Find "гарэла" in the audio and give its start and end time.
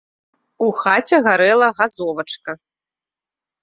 1.29-1.67